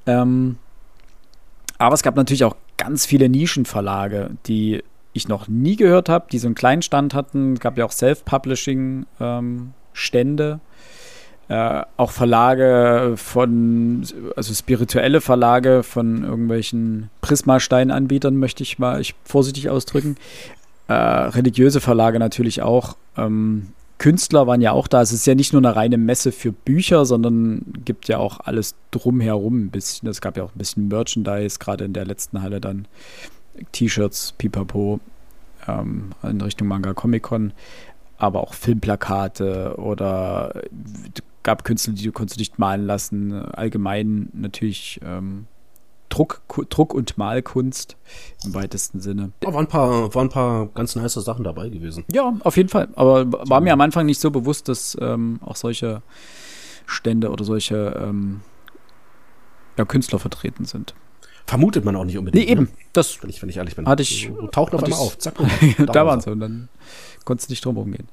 [0.06, 0.58] ähm,
[1.78, 4.82] aber es gab natürlich auch ganz viele Nischenverlage, die
[5.14, 7.54] ich noch nie gehört habe, die so einen kleinen Stand hatten.
[7.54, 10.52] Es gab ja auch Self-Publishing-Stände.
[10.52, 10.60] Ähm,
[11.48, 19.68] äh, auch Verlage von, also spirituelle Verlage von irgendwelchen Prisma-Stein-Anbietern, möchte ich mal ich vorsichtig
[19.68, 20.16] ausdrücken.
[20.88, 22.96] Äh, religiöse Verlage natürlich auch.
[23.16, 25.02] Ähm, Künstler waren ja auch da.
[25.02, 28.74] Es ist ja nicht nur eine reine Messe für Bücher, sondern gibt ja auch alles
[28.90, 30.08] drumherum ein bisschen.
[30.08, 32.86] Es gab ja auch ein bisschen Merchandise, gerade in der letzten Halle dann
[33.72, 35.00] T-Shirts, Pipapo
[35.68, 37.52] ähm, in Richtung Manga Comic Con,
[38.18, 40.62] aber auch Filmplakate oder
[41.44, 43.32] gab Künstler, die du konntest nicht malen lassen.
[43.32, 45.46] Allgemein natürlich ähm,
[46.08, 47.96] Druck, Druck und Malkunst
[48.44, 49.32] im weitesten Sinne.
[49.40, 52.04] Da waren ein paar, waren ein paar ganz nice Sachen dabei gewesen.
[52.10, 52.88] Ja, auf jeden Fall.
[52.96, 56.02] Aber war mir am Anfang nicht so bewusst, dass ähm, auch solche
[56.86, 58.40] Stände oder solche ähm,
[59.76, 60.94] ja, Künstler vertreten sind.
[61.46, 62.46] Vermutet man auch nicht unbedingt.
[62.46, 62.64] Nee, eben.
[62.64, 62.68] Ne?
[62.94, 63.86] Das, wenn ich, wenn ich ehrlich bin.
[63.86, 65.18] Hatte ich, taucht auf einmal auf.
[65.18, 65.34] Zack,
[65.78, 66.30] da, da waren sie.
[66.30, 66.68] Und dann
[67.24, 68.08] konntest du nicht drum rumgehen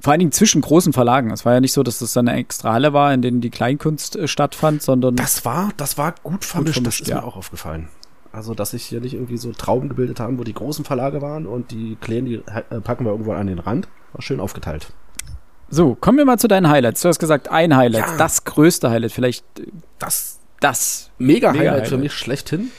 [0.00, 1.30] vor allen Dingen zwischen großen Verlagen.
[1.30, 3.50] Es war ja nicht so, dass das dann eine extra Halle war, in denen die
[3.50, 5.16] Kleinkunst äh, stattfand, sondern.
[5.16, 7.16] Das war, das war gut vermischt, gut vermischt das ist ja.
[7.16, 7.88] mir auch aufgefallen.
[8.32, 11.46] Also, dass sich hier nicht irgendwie so Trauben gebildet haben, wo die großen Verlage waren
[11.46, 13.88] und die kleinen, die äh, packen wir irgendwo an den Rand.
[14.12, 14.92] War schön aufgeteilt.
[15.68, 17.02] So, kommen wir mal zu deinen Highlights.
[17.02, 18.16] Du hast gesagt, ein Highlight, ja.
[18.16, 19.44] das größte Highlight, vielleicht
[19.98, 22.70] das, das Mega-Highlight Mega für mich schlechthin.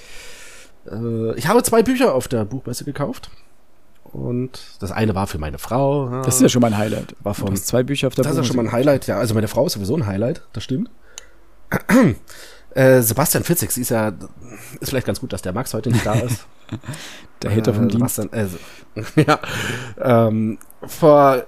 [0.90, 3.30] Äh, ich habe zwei Bücher auf der Buchmesse gekauft.
[4.14, 6.22] Und das eine war für meine Frau.
[6.24, 7.16] Das ist ja schon mal ein Highlight.
[7.22, 9.18] War von, zwei Bücher auf der Das ist ja schon mal ein Highlight, ja.
[9.18, 10.90] Also meine Frau ist sowieso ein Highlight, das stimmt.
[12.74, 14.14] Äh, Sebastian Fitzek, sie ist ja,
[14.80, 16.48] ist vielleicht ganz gut, dass der Max heute nicht da ist.
[17.42, 18.20] der Hater vom äh, Dienst.
[18.20, 18.48] Äh,
[19.28, 19.40] ja.
[20.00, 21.44] Ähm, vor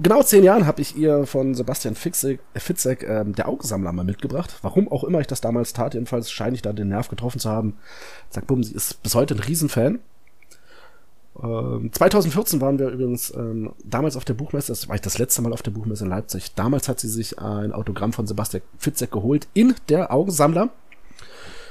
[0.00, 4.56] genau zehn Jahren habe ich ihr von Sebastian Fitzek, Fitzek ähm, der Augensammler mal mitgebracht.
[4.62, 7.50] Warum auch immer ich das damals tat, jedenfalls scheine ich da den Nerv getroffen zu
[7.50, 7.76] haben.
[8.30, 9.98] Sagt, bumm, sie ist bis heute ein Riesenfan.
[11.40, 15.40] Ähm, 2014 waren wir übrigens ähm, damals auf der Buchmesse, das war ich das letzte
[15.42, 16.54] Mal auf der Buchmesse in Leipzig.
[16.54, 20.70] Damals hat sie sich ein Autogramm von Sebastian Fitzek geholt in der Augensammler.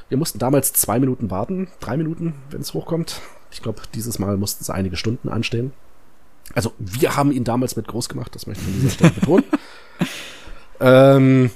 [0.09, 3.21] Wir mussten damals zwei Minuten warten, drei Minuten, wenn es hochkommt.
[3.51, 5.73] Ich glaube, dieses Mal mussten sie einige Stunden anstehen.
[6.53, 9.45] Also wir haben ihn damals mit groß gemacht, das möchte ich an dieser Stelle betonen.
[10.81, 11.51] ähm,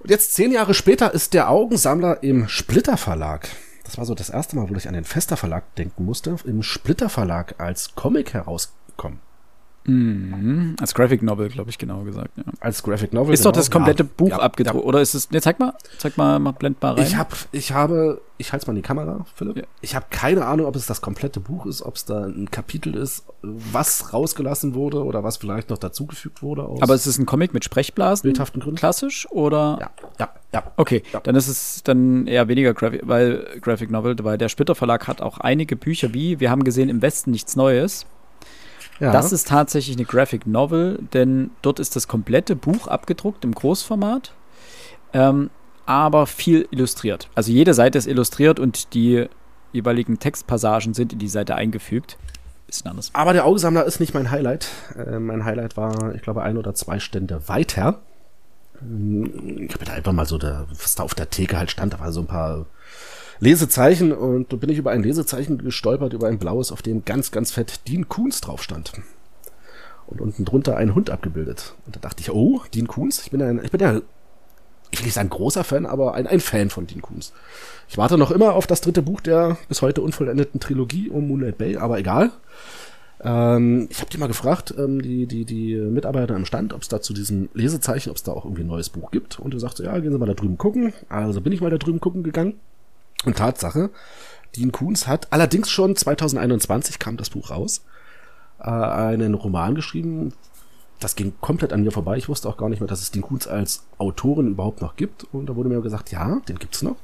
[0.00, 3.48] und jetzt zehn Jahre später ist der Augensammler im Splitter Verlag
[3.84, 6.62] das war so das erste Mal, wo ich an den Fester Verlag denken musste, im
[6.62, 9.20] Splitter Verlag als Comic herausgekommen.
[9.86, 10.76] Mhm.
[10.80, 12.36] Als Graphic Novel, glaube ich, genauer gesagt.
[12.36, 12.44] Ja.
[12.60, 13.34] Als Graphic Novel.
[13.34, 13.50] Ist genau.
[13.50, 14.82] doch das komplette ja, Buch ja, abgedruckt.
[14.82, 14.88] Ja.
[14.88, 15.30] Oder ist es.
[15.30, 17.04] Ne, zeig mal, zeig mal, mal blend mal rein.
[17.04, 19.66] Ich, hab, ich habe, ich halte es mal in die Kamera, Philipp.
[19.82, 22.94] Ich habe keine Ahnung, ob es das komplette Buch ist, ob es da ein Kapitel
[22.94, 26.62] ist, was rausgelassen wurde oder was vielleicht noch dazugefügt wurde.
[26.80, 28.22] Aber es ist ein Comic mit Sprechblasen.
[28.22, 28.78] Bildhaften Gründen.
[28.78, 29.78] Klassisch oder?
[29.80, 30.72] Ja, ja, ja.
[30.76, 35.06] Okay, dann ist es dann eher weniger Graphic, weil Graphic Novel, weil der Splitter Verlag
[35.08, 38.06] hat auch einige Bücher wie, wir haben gesehen, im Westen nichts Neues
[39.00, 39.12] ja.
[39.12, 44.32] Das ist tatsächlich eine Graphic Novel, denn dort ist das komplette Buch abgedruckt im Großformat,
[45.12, 45.50] ähm,
[45.86, 47.28] aber viel illustriert.
[47.34, 49.26] Also jede Seite ist illustriert und die
[49.72, 52.16] jeweiligen Textpassagen sind in die Seite eingefügt.
[52.66, 53.10] Bisschen anders.
[53.12, 54.68] Aber der Augensammler ist nicht mein Highlight.
[54.96, 58.00] Äh, mein Highlight war, ich glaube, ein oder zwei Stände weiter.
[58.80, 62.00] Ich habe da einfach mal so, der, was da auf der Theke halt stand, da
[62.00, 62.66] waren so ein paar
[63.40, 67.30] Lesezeichen und da bin ich über ein Lesezeichen gestolpert, über ein blaues, auf dem ganz,
[67.30, 68.92] ganz fett Dean Koons drauf stand.
[70.06, 71.74] Und unten drunter ein Hund abgebildet.
[71.86, 73.22] Und da dachte ich, oh, Dean Koons?
[73.24, 74.00] Ich bin ja, ich bin ja,
[74.90, 77.32] ich will nicht sagen großer Fan, aber ein, ein Fan von Dean Koons.
[77.88, 81.58] Ich warte noch immer auf das dritte Buch der bis heute unvollendeten Trilogie um Moonlight
[81.58, 82.30] Bay, aber egal.
[83.22, 86.88] Ähm, ich habe die mal gefragt, ähm, die, die, die Mitarbeiter am Stand, ob es
[86.88, 89.40] da zu diesem Lesezeichen, ob es da auch irgendwie ein neues Buch gibt.
[89.40, 90.92] Und er sagte, ja, gehen Sie mal da drüben gucken.
[91.08, 92.54] Also bin ich mal da drüben gucken gegangen.
[93.24, 93.90] Und Tatsache,
[94.56, 97.84] Dean Koons hat allerdings schon 2021 kam das Buch raus,
[98.60, 100.32] äh, einen Roman geschrieben.
[101.00, 102.16] Das ging komplett an mir vorbei.
[102.16, 105.24] Ich wusste auch gar nicht mehr, dass es Dean Koons als Autorin überhaupt noch gibt.
[105.32, 106.96] Und da wurde mir gesagt, ja, den gibt's noch.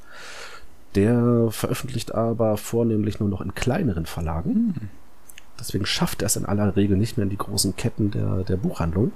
[0.94, 4.74] Der veröffentlicht aber vornehmlich nur noch in kleineren Verlagen.
[4.78, 4.88] Hm.
[5.58, 8.56] Deswegen schafft er es in aller Regel nicht mehr in die großen Ketten der, der
[8.56, 9.12] Buchhandlung.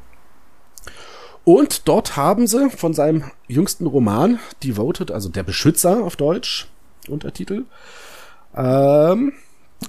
[1.45, 6.69] Und dort haben sie von seinem jüngsten Roman, Devoted, also der Beschützer auf Deutsch,
[7.09, 7.65] Untertitel,
[8.55, 9.33] ähm,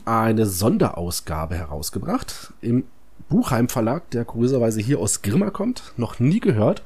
[0.06, 2.86] eine Sonderausgabe herausgebracht im
[3.30, 5.94] Buchheim Verlag, der kurioserweise hier aus Grimma kommt.
[5.98, 6.84] Noch nie gehört.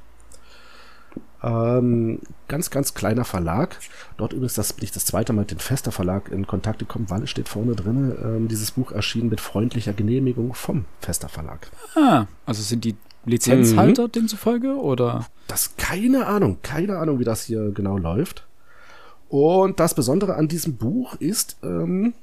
[1.41, 3.77] Ähm, ganz, ganz kleiner Verlag.
[4.17, 7.09] Dort übrigens, das bin ich das zweite Mal mit dem Fester Verlag in Kontakt gekommen,
[7.09, 11.71] weil es steht vorne drin, ähm, dieses Buch erschien mit freundlicher Genehmigung vom Fester Verlag.
[11.95, 14.11] Ah, also sind die Lizenzhalter mhm.
[14.11, 15.27] demzufolge oder?
[15.47, 18.45] Das keine Ahnung, keine Ahnung, wie das hier genau läuft.
[19.29, 22.13] Und das Besondere an diesem Buch ist, ähm,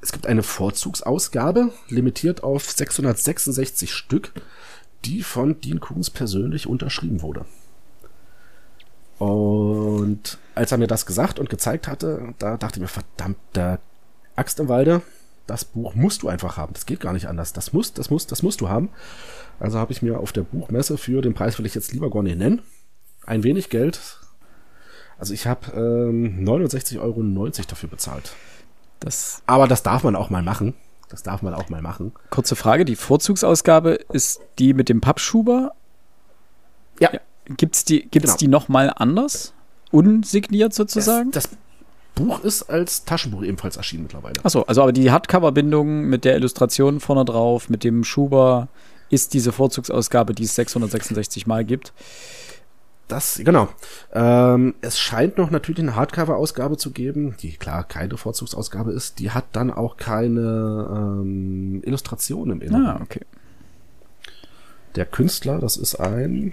[0.00, 4.32] es gibt eine Vorzugsausgabe, limitiert auf 666 Stück,
[5.04, 7.44] die von Dean Koons persönlich unterschrieben wurde.
[9.18, 13.80] Und als er mir das gesagt und gezeigt hatte, da dachte ich mir, verdammter
[14.36, 15.02] Axt im Walde,
[15.46, 16.72] das Buch musst du einfach haben.
[16.74, 17.52] Das geht gar nicht anders.
[17.52, 18.90] Das muss, das muss, das musst du haben.
[19.58, 22.22] Also habe ich mir auf der Buchmesse für den Preis will ich jetzt lieber gar
[22.22, 22.62] nicht nennen,
[23.26, 24.17] ein wenig Geld
[25.18, 27.22] also ich habe ähm, 69,90 Euro
[27.68, 28.32] dafür bezahlt.
[29.00, 30.74] Das Aber das darf man auch mal machen.
[31.08, 32.12] Das darf man auch mal machen.
[32.30, 35.72] Kurze Frage, die Vorzugsausgabe ist die mit dem Pappschuber?
[37.00, 37.12] Ja.
[37.12, 37.20] ja.
[37.46, 38.38] Gibt's die, gibt's genau.
[38.38, 39.54] die noch mal anders?
[39.90, 41.30] Unsigniert sozusagen?
[41.30, 41.58] Das, das
[42.14, 44.44] Buch ist als Taschenbuch ebenfalls erschienen mittlerweile.
[44.44, 48.68] Achso, also aber die Hardcover-Bindung mit der Illustration vorne drauf, mit dem Schuber,
[49.08, 51.92] ist diese Vorzugsausgabe, die es 666 Mal gibt.
[53.08, 53.68] Das, genau.
[54.12, 59.18] Ähm, es scheint noch natürlich eine Hardcover-Ausgabe zu geben, die klar keine Vorzugsausgabe ist.
[59.18, 62.86] Die hat dann auch keine ähm, Illustration im Inneren.
[62.86, 63.22] Ah, okay.
[64.94, 66.52] Der Künstler, das ist ein,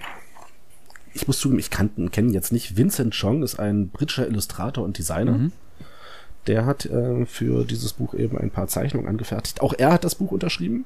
[1.13, 4.97] ich muss zugeben, ich kannten, kenne jetzt nicht, Vincent Chong ist ein britischer Illustrator und
[4.97, 5.33] Designer.
[5.33, 5.51] Mhm.
[6.47, 9.61] Der hat äh, für dieses Buch eben ein paar Zeichnungen angefertigt.
[9.61, 10.85] Auch er hat das Buch unterschrieben.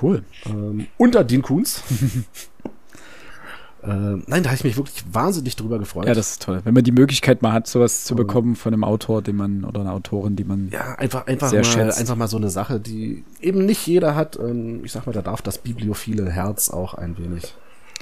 [0.00, 0.24] Cool.
[0.46, 1.82] Ähm, unter Dean Koons.
[3.84, 6.06] Äh, nein, da habe ich mich wirklich wahnsinnig drüber gefreut.
[6.06, 6.60] Ja, das ist toll.
[6.64, 9.82] Wenn man die Möglichkeit mal hat, sowas zu bekommen von einem Autor, den man oder
[9.82, 11.98] einer Autorin, die man ja einfach einfach sehr mal schätzt.
[11.98, 14.38] einfach mal so eine Sache, die eben nicht jeder hat.
[14.38, 17.54] Ähm, ich sag mal, da darf das bibliophile Herz auch ein wenig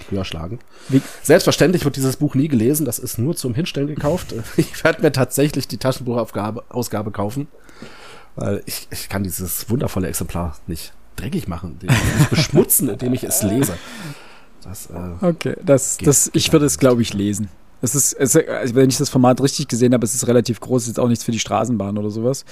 [0.09, 0.61] höher schlagen.
[0.88, 1.03] Wie?
[1.23, 2.87] Selbstverständlich wird dieses Buch nie gelesen.
[2.87, 4.35] Das ist nur zum Hinstellen gekauft.
[4.57, 7.49] Ich werde mir tatsächlich die Taschenbuchausgabe Ausgabe kaufen,
[8.37, 13.42] weil ich, ich kann dieses wundervolle Exemplar nicht dreckig machen, nicht beschmutzen, indem ich es
[13.42, 13.77] lese.
[14.64, 17.48] Das, äh, okay, das, das, ich würde es, glaube ich, lesen.
[17.85, 20.83] Es ist, es, also wenn ich das Format richtig gesehen habe, es ist relativ groß,
[20.83, 22.44] ist jetzt auch nichts für die Straßenbahn oder sowas.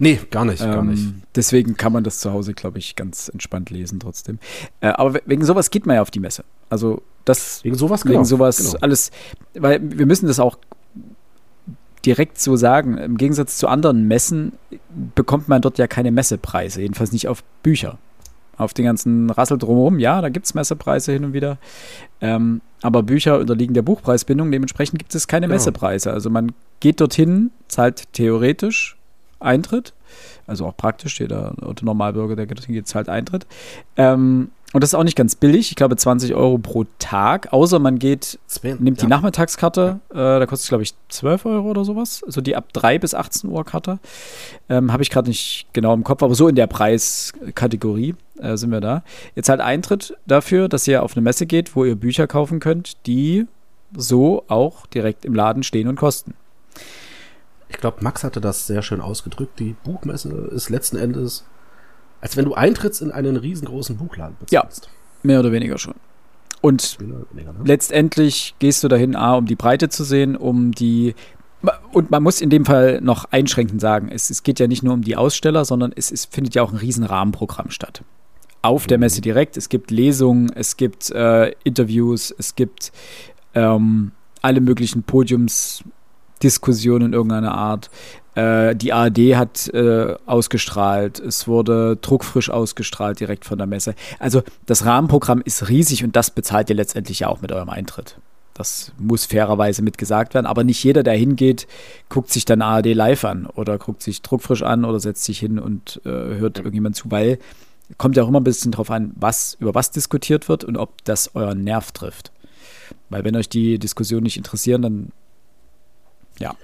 [0.00, 1.04] Nee, gar nicht, ähm, gar nicht.
[1.36, 4.40] Deswegen kann man das zu Hause, glaube ich, ganz entspannt lesen trotzdem.
[4.80, 6.44] Äh, aber wegen sowas geht man ja auf die Messe.
[6.68, 8.78] Also das wegen sowas, wegen genau, sowas genau.
[8.80, 9.12] alles,
[9.54, 10.58] weil wir müssen das auch
[12.04, 12.98] direkt so sagen.
[12.98, 14.52] Im Gegensatz zu anderen Messen
[15.14, 17.98] bekommt man dort ja keine Messepreise, jedenfalls nicht auf Bücher.
[18.56, 21.58] Auf den ganzen Rassel drumherum, ja, da gibt es Messepreise hin und wieder.
[22.20, 25.56] Ähm, aber Bücher unterliegen der Buchpreisbindung, dementsprechend gibt es keine genau.
[25.56, 26.12] Messepreise.
[26.12, 28.96] Also man geht dorthin, zahlt theoretisch
[29.40, 29.92] Eintritt,
[30.46, 33.46] also auch praktisch, jeder Normalbürger, der dorthin geht, zahlt Eintritt.
[33.96, 35.70] Ähm, und das ist auch nicht ganz billig.
[35.70, 37.50] Ich glaube 20 Euro pro Tag.
[37.50, 40.00] Außer man geht, nimmt die Nachmittagskarte.
[40.12, 40.36] Ja.
[40.36, 42.22] Äh, da kostet es, glaube ich, 12 Euro oder sowas.
[42.26, 43.98] Also die ab 3 bis 18 Uhr Karte.
[44.68, 48.70] Ähm, Habe ich gerade nicht genau im Kopf, aber so in der Preiskategorie äh, sind
[48.70, 49.02] wir da.
[49.34, 53.06] Ihr zahlt Eintritt dafür, dass ihr auf eine Messe geht, wo ihr Bücher kaufen könnt,
[53.06, 53.46] die
[53.96, 56.34] so auch direkt im Laden stehen und kosten.
[57.70, 59.58] Ich glaube, Max hatte das sehr schön ausgedrückt.
[59.58, 61.46] Die Buchmesse ist letzten Endes
[62.26, 64.86] als wenn du Eintritt in einen riesengroßen Buchladen bezahlst.
[64.86, 64.90] Ja,
[65.22, 65.94] mehr oder weniger schon.
[66.60, 67.60] Und weniger, ne?
[67.64, 71.14] letztendlich gehst du dahin, A, um die Breite zu sehen, um die.
[71.92, 74.92] Und man muss in dem Fall noch einschränkend sagen, es, es geht ja nicht nur
[74.92, 78.02] um die Aussteller, sondern es, es findet ja auch ein riesen Rahmenprogramm statt.
[78.60, 79.56] Auf der Messe direkt.
[79.56, 82.90] Es gibt Lesungen, es gibt äh, Interviews, es gibt
[83.54, 84.10] ähm,
[84.42, 87.88] alle möglichen Podiumsdiskussionen in irgendeiner Art.
[88.36, 93.94] Äh, die ARD hat äh, ausgestrahlt, es wurde druckfrisch ausgestrahlt direkt von der Messe.
[94.18, 98.18] Also das Rahmenprogramm ist riesig und das bezahlt ihr letztendlich ja auch mit eurem Eintritt.
[98.52, 101.66] Das muss fairerweise mitgesagt werden, aber nicht jeder, der hingeht,
[102.08, 105.58] guckt sich dann ARD live an oder guckt sich druckfrisch an oder setzt sich hin
[105.58, 107.38] und äh, hört irgendjemand zu, weil
[107.96, 111.04] kommt ja auch immer ein bisschen drauf an, was, über was diskutiert wird und ob
[111.04, 112.32] das euren Nerv trifft.
[113.08, 115.12] Weil wenn euch die Diskussionen nicht interessieren, dann
[116.38, 116.54] ja.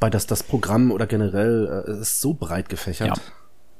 [0.00, 3.08] Weil das, das Programm oder generell äh, ist so breit gefächert.
[3.08, 3.14] Ja.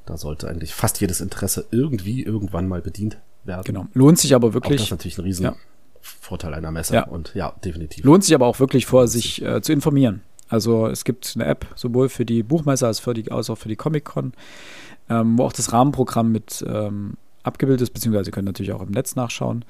[0.06, 3.64] Da sollte eigentlich fast jedes Interesse irgendwie irgendwann mal bedient werden.
[3.64, 3.86] Genau.
[3.94, 4.74] Lohnt sich aber wirklich.
[4.74, 5.56] Auch das ist natürlich ein riesen ja.
[6.00, 6.94] Vorteil einer Messe.
[6.94, 7.06] Ja.
[7.06, 8.04] Und ja, definitiv.
[8.04, 10.22] Lohnt sich aber auch wirklich vor, sich äh, zu informieren.
[10.48, 13.68] Also es gibt eine App sowohl für die Buchmesse als, für die, als auch für
[13.68, 14.32] die Comic-Con,
[15.08, 18.90] ähm, wo auch das Rahmenprogramm mit ähm, abgebildet ist, beziehungsweise ihr könnt natürlich auch im
[18.90, 19.64] Netz nachschauen.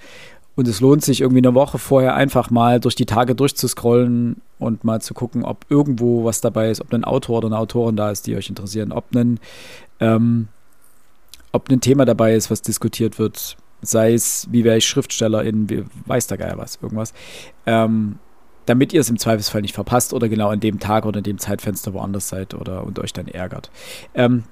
[0.60, 4.84] Und es lohnt sich irgendwie eine Woche vorher einfach mal durch die Tage durchzuscrollen und
[4.84, 8.10] mal zu gucken, ob irgendwo was dabei ist, ob ein Autor oder eine Autorin da
[8.10, 9.40] ist, die euch interessieren, ob ein,
[10.00, 10.48] ähm,
[11.52, 15.82] ob ein Thema dabei ist, was diskutiert wird, sei es, wie wäre ich Schriftstellerin, wie
[16.04, 17.14] weiß der Geier was, irgendwas.
[17.64, 18.18] Ähm,
[18.66, 21.38] damit ihr es im Zweifelsfall nicht verpasst oder genau an dem Tag oder in dem
[21.38, 23.70] Zeitfenster woanders seid oder und euch dann ärgert.
[24.12, 24.44] Ähm,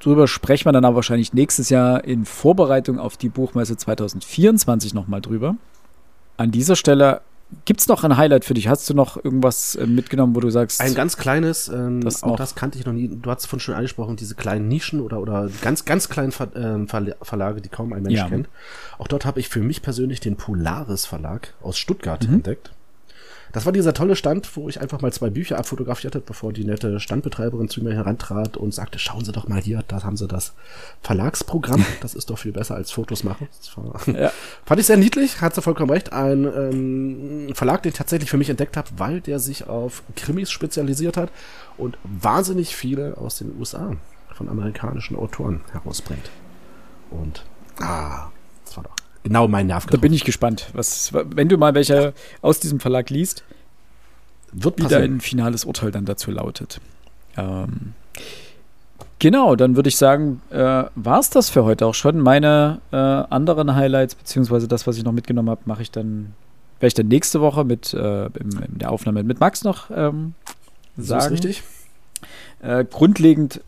[0.00, 5.20] darüber sprechen wir dann aber wahrscheinlich nächstes Jahr in Vorbereitung auf die Buchmesse 2024 nochmal
[5.20, 5.56] drüber.
[6.36, 7.22] An dieser Stelle
[7.64, 8.68] Gibt es noch ein Highlight für dich?
[8.68, 10.80] Hast du noch irgendwas äh, mitgenommen, wo du sagst?
[10.80, 13.08] Ein ganz kleines, ähm, das auch das kannte ich noch nie.
[13.08, 16.86] Du hast vorhin schon angesprochen, diese kleinen Nischen oder, oder ganz, ganz kleinen Ver äh,
[16.86, 18.28] Verlage, die kaum ein Mensch ja.
[18.28, 18.48] kennt.
[18.98, 22.34] Auch dort habe ich für mich persönlich den Polaris Verlag aus Stuttgart mhm.
[22.34, 22.70] entdeckt.
[23.52, 26.64] Das war dieser tolle Stand, wo ich einfach mal zwei Bücher abfotografiert habe, bevor die
[26.64, 30.28] nette Standbetreiberin zu mir herantrat und sagte, schauen Sie doch mal hier, da haben Sie
[30.28, 30.52] das
[31.02, 31.84] Verlagsprogramm.
[32.00, 33.48] Das ist doch viel besser als Fotos machen.
[34.06, 34.32] Ja.
[34.64, 36.12] Fand ich sehr niedlich, hat sie vollkommen recht.
[36.12, 40.50] Ein ähm, Verlag, den ich tatsächlich für mich entdeckt habe, weil der sich auf Krimis
[40.50, 41.30] spezialisiert hat
[41.76, 43.96] und wahnsinnig viele aus den USA
[44.34, 46.30] von amerikanischen Autoren herausbringt.
[47.10, 47.44] Und
[47.80, 48.30] ah,
[48.64, 49.86] das war doch genau mein Nerv.
[49.86, 50.68] Da bin ich gespannt.
[50.72, 53.44] Was, wenn du mal welche aus diesem Verlag liest,
[54.52, 56.80] wird wie dein finales Urteil dann dazu lautet.
[57.36, 57.94] Ähm,
[59.18, 62.18] genau, dann würde ich sagen, äh, war es das für heute auch schon.
[62.18, 66.34] Meine äh, anderen Highlights, beziehungsweise das, was ich noch mitgenommen habe, mache ich dann,
[66.80, 70.34] werde ich dann nächste Woche mit äh, in, in der Aufnahme mit Max noch ähm,
[70.96, 71.06] sagen.
[71.06, 71.62] Das ist richtig.
[72.62, 73.60] Äh, grundlegend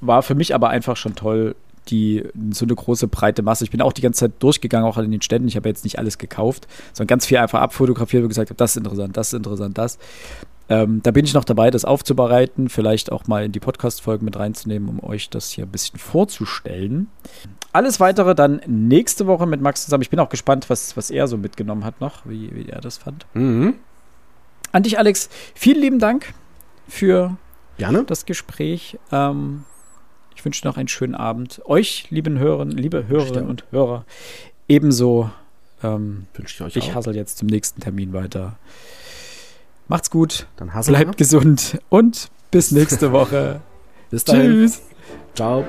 [0.00, 1.54] war für mich aber einfach schon toll,
[1.88, 3.64] die so eine große breite Masse.
[3.64, 5.48] Ich bin auch die ganze Zeit durchgegangen, auch an den Ständen.
[5.48, 8.72] Ich habe jetzt nicht alles gekauft, sondern ganz viel einfach abfotografiert und gesagt habe, das
[8.72, 9.98] ist interessant, das ist interessant, das.
[10.68, 14.38] Ähm, da bin ich noch dabei, das aufzubereiten, vielleicht auch mal in die Podcast-Folgen mit
[14.38, 17.08] reinzunehmen, um euch das hier ein bisschen vorzustellen.
[17.72, 20.02] Alles weitere dann nächste Woche mit Max zusammen.
[20.02, 22.98] Ich bin auch gespannt, was, was er so mitgenommen hat noch, wie, wie er das
[22.98, 23.26] fand.
[23.34, 23.74] Mhm.
[24.70, 26.32] An dich, Alex, vielen lieben Dank
[26.88, 27.36] für
[27.76, 28.04] Gerne.
[28.04, 28.98] das Gespräch.
[29.10, 29.64] Ähm,
[30.34, 31.60] ich wünsche noch einen schönen Abend.
[31.64, 34.04] Euch, lieben Hörern, liebe Hörerinnen und Hörer,
[34.68, 35.30] ebenso.
[35.82, 38.56] Ähm, wünsche ich euch Ich hassel jetzt zum nächsten Termin weiter.
[39.88, 40.46] Macht's gut.
[40.56, 43.60] Dann Bleibt gesund und bis nächste Woche.
[44.10, 44.52] bis dahin.
[44.52, 44.82] Tschüss.
[45.34, 45.64] Ciao.